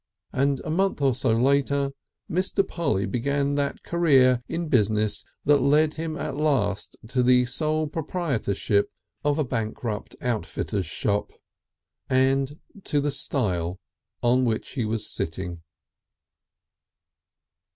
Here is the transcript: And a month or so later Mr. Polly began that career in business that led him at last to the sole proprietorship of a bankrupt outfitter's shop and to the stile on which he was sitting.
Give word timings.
And 0.33 0.61
a 0.65 0.71
month 0.71 0.99
or 0.99 1.13
so 1.13 1.29
later 1.37 1.91
Mr. 2.27 2.67
Polly 2.67 3.05
began 3.05 3.53
that 3.53 3.83
career 3.83 4.41
in 4.47 4.67
business 4.67 5.23
that 5.45 5.59
led 5.61 5.93
him 5.93 6.17
at 6.17 6.35
last 6.35 6.97
to 7.09 7.21
the 7.21 7.45
sole 7.45 7.87
proprietorship 7.87 8.89
of 9.23 9.37
a 9.37 9.43
bankrupt 9.43 10.15
outfitter's 10.19 10.87
shop 10.87 11.29
and 12.09 12.59
to 12.85 12.99
the 12.99 13.11
stile 13.11 13.79
on 14.23 14.43
which 14.43 14.71
he 14.71 14.85
was 14.85 15.07
sitting. 15.07 15.61